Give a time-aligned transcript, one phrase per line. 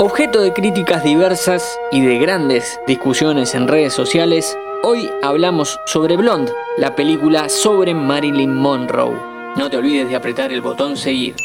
[0.00, 6.52] Objeto de críticas diversas y de grandes discusiones en redes sociales, hoy hablamos sobre Blonde,
[6.76, 9.16] la película sobre Marilyn Monroe.
[9.56, 11.36] No te olvides de apretar el botón seguir.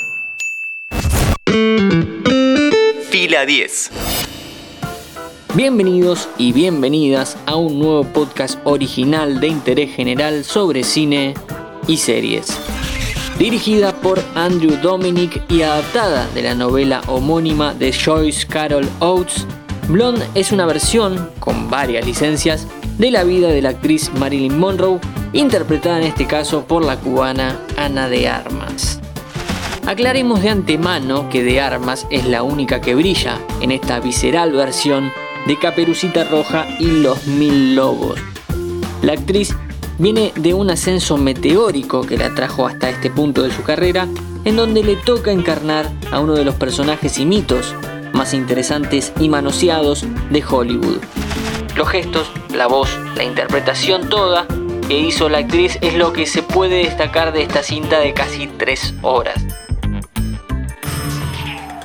[3.09, 3.91] Fila 10.
[5.53, 11.35] Bienvenidos y bienvenidas a un nuevo podcast original de interés general sobre cine
[11.87, 12.78] y series
[13.37, 19.45] dirigida por Andrew Dominic y adaptada de la novela homónima de Joyce Carol Oates,
[19.87, 24.99] Blonde es una versión, con varias licencias, de la vida de la actriz Marilyn Monroe,
[25.33, 28.99] interpretada en este caso por la cubana Ana de Armas.
[29.87, 35.11] Aclaremos de antemano que de Armas es la única que brilla en esta visceral versión
[35.47, 38.19] de Caperucita Roja y los Mil Lobos.
[39.01, 39.55] La actriz
[39.99, 44.07] viene de un ascenso meteórico que la trajo hasta este punto de su carrera,
[44.45, 47.75] en donde le toca encarnar a uno de los personajes y mitos
[48.13, 50.99] más interesantes y manoseados de Hollywood.
[51.75, 54.47] Los gestos, la voz, la interpretación toda
[54.87, 58.47] que hizo la actriz es lo que se puede destacar de esta cinta de casi
[58.47, 59.45] tres horas.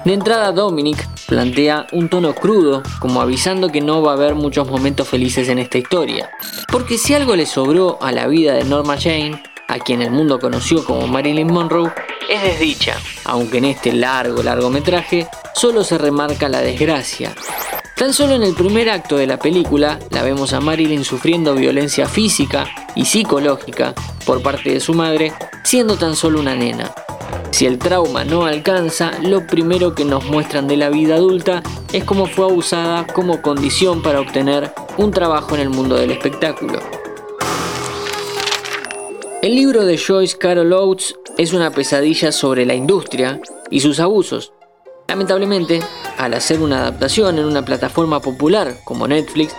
[0.04, 4.68] De entrada Dominic plantea un tono crudo, como avisando que no va a haber muchos
[4.68, 6.30] momentos felices en esta historia.
[6.74, 10.40] Porque si algo le sobró a la vida de Norma Jane, a quien el mundo
[10.40, 11.92] conoció como Marilyn Monroe,
[12.28, 17.32] es desdicha, aunque en este largo largometraje solo se remarca la desgracia.
[17.96, 22.08] Tan solo en el primer acto de la película la vemos a Marilyn sufriendo violencia
[22.08, 23.94] física y psicológica
[24.26, 26.92] por parte de su madre, siendo tan solo una nena.
[27.52, 32.02] Si el trauma no alcanza, lo primero que nos muestran de la vida adulta es
[32.02, 36.78] cómo fue abusada como condición para obtener un trabajo en el mundo del espectáculo.
[39.42, 44.52] El libro de Joyce Carol Oates es una pesadilla sobre la industria y sus abusos.
[45.08, 45.80] Lamentablemente,
[46.16, 49.54] al hacer una adaptación en una plataforma popular como Netflix,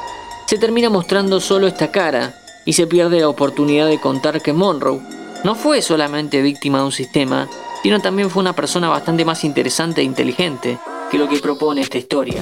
[0.47, 2.35] se termina mostrando solo esta cara
[2.65, 5.01] y se pierde la oportunidad de contar que Monroe
[5.43, 7.47] no fue solamente víctima de un sistema,
[7.83, 10.79] sino también fue una persona bastante más interesante e inteligente
[11.11, 12.41] que lo que propone esta historia.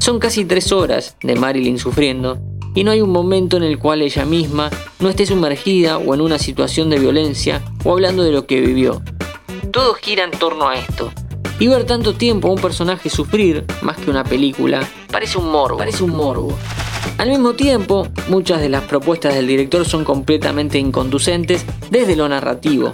[0.00, 2.40] Son casi tres horas de Marilyn sufriendo
[2.74, 6.20] y no hay un momento en el cual ella misma no esté sumergida o en
[6.20, 9.02] una situación de violencia o hablando de lo que vivió.
[9.70, 11.12] Todo gira en torno a esto.
[11.60, 15.76] Y ver tanto tiempo a un personaje sufrir, más que una película, parece un morbo.
[15.76, 16.58] Parece un morbo.
[17.18, 22.92] Al mismo tiempo, muchas de las propuestas del director son completamente inconducentes desde lo narrativo,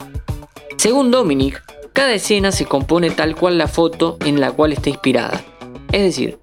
[0.77, 5.43] según Dominic, cada escena se compone tal cual la foto en la cual está inspirada.
[5.91, 6.39] Es decir,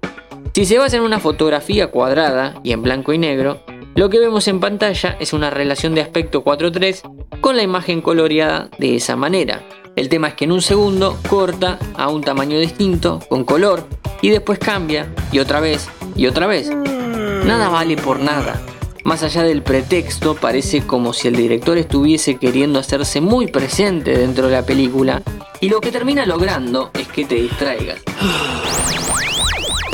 [0.54, 3.60] si se basa en una fotografía cuadrada y en blanco y negro,
[3.96, 8.68] lo que vemos en pantalla es una relación de aspecto 4-3 con la imagen coloreada
[8.78, 9.62] de esa manera.
[9.96, 13.84] El tema es que en un segundo corta a un tamaño distinto, con color,
[14.22, 16.70] y después cambia, y otra vez, y otra vez.
[16.70, 18.60] Nada vale por nada.
[19.02, 24.46] Más allá del pretexto, parece como si el director estuviese queriendo hacerse muy presente dentro
[24.46, 25.20] de la película
[25.60, 28.00] y lo que termina logrando es que te distraigas.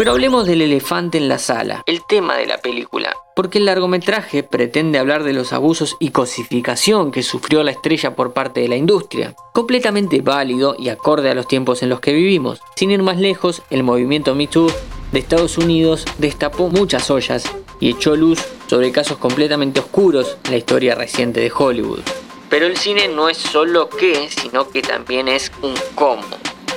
[0.01, 4.43] Pero hablemos del elefante en la sala, el tema de la película, porque el largometraje
[4.43, 8.77] pretende hablar de los abusos y cosificación que sufrió la estrella por parte de la
[8.77, 12.63] industria, completamente válido y acorde a los tiempos en los que vivimos.
[12.77, 14.73] Sin ir más lejos, el movimiento Me Too
[15.13, 17.45] de Estados Unidos destapó muchas ollas
[17.79, 22.01] y echó luz sobre casos completamente oscuros en la historia reciente de Hollywood.
[22.49, 26.25] Pero el cine no es solo qué, sino que también es un cómo.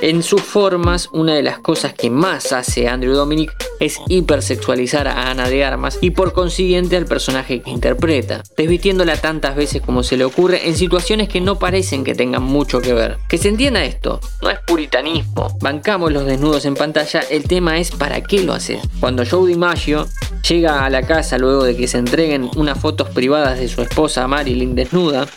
[0.03, 5.31] En sus formas, una de las cosas que más hace Andrew Dominic es hipersexualizar a
[5.31, 10.17] Ana de Armas y por consiguiente al personaje que interpreta, desvistiéndola tantas veces como se
[10.17, 13.17] le ocurre en situaciones que no parecen que tengan mucho que ver.
[13.29, 17.91] Que se entienda esto, no es puritanismo, bancamos los desnudos en pantalla, el tema es
[17.91, 18.81] para qué lo haces.
[18.99, 20.05] Cuando Joe DiMaggio
[20.49, 24.27] llega a la casa luego de que se entreguen unas fotos privadas de su esposa
[24.27, 25.27] Marilyn desnuda,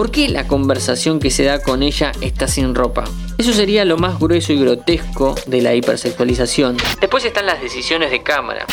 [0.00, 3.04] ¿Por qué la conversación que se da con ella está sin ropa?
[3.36, 6.78] Eso sería lo más grueso y grotesco de la hipersexualización.
[7.02, 8.64] Después están las decisiones de cámara.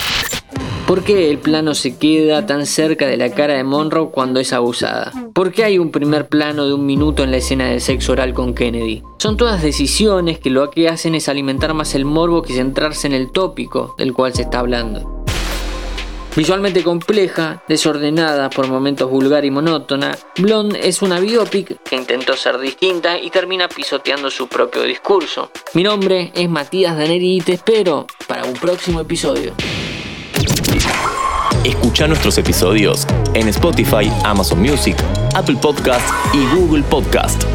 [0.88, 4.54] ¿Por qué el plano se queda tan cerca de la cara de Monroe cuando es
[4.54, 5.12] abusada?
[5.34, 8.34] ¿Por qué hay un primer plano de un minuto en la escena de sexo oral
[8.34, 9.04] con Kennedy?
[9.18, 13.14] Son todas decisiones que lo que hacen es alimentar más el morbo que centrarse en
[13.14, 15.17] el tópico del cual se está hablando.
[16.38, 22.60] Visualmente compleja, desordenada, por momentos vulgar y monótona, Blonde es una biopic que intentó ser
[22.60, 25.50] distinta y termina pisoteando su propio discurso.
[25.74, 29.56] Mi nombre es Matías Daneri y te espero para un próximo episodio.
[31.64, 34.96] Escucha nuestros episodios en Spotify, Amazon Music,
[35.34, 37.46] Apple Podcast y Google Podcast.